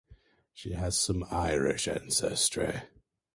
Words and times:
She 0.51 0.71
has 0.73 0.97
some 0.97 1.23
Irish 1.29 1.87
ancestry. 1.87 2.81